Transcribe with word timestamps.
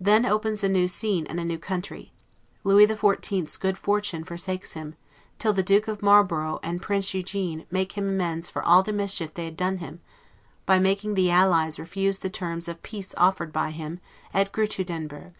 Then 0.00 0.24
opens 0.24 0.62
a 0.62 0.68
new 0.68 0.86
scene 0.86 1.26
and 1.26 1.40
a 1.40 1.44
new 1.44 1.58
century; 1.60 2.12
Lewis 2.62 2.86
the 2.86 2.96
Fourteenth's 2.96 3.56
good 3.56 3.76
fortune 3.76 4.22
forsakes 4.22 4.74
him, 4.74 4.94
till 5.40 5.52
the 5.52 5.64
Duke 5.64 5.88
of 5.88 6.00
Marlborough 6.00 6.60
and 6.62 6.80
Prince 6.80 7.12
Eugene 7.12 7.66
make 7.68 7.98
him 7.98 8.08
amends 8.08 8.48
for 8.48 8.62
all 8.62 8.84
the 8.84 8.92
mischief 8.92 9.34
they 9.34 9.46
had 9.46 9.56
done 9.56 9.78
him, 9.78 10.00
by 10.64 10.78
making 10.78 11.14
the 11.14 11.32
allies 11.32 11.80
refuse 11.80 12.20
the 12.20 12.30
terms 12.30 12.68
of 12.68 12.84
peace 12.84 13.16
offered 13.16 13.52
by 13.52 13.72
him 13.72 13.98
at 14.32 14.52
Gertruydenberg. 14.52 15.32